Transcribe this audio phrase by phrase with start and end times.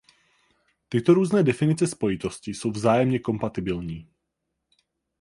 [0.89, 4.09] Tyto různé definice spojitosti jsou vzájemně kompatibilní.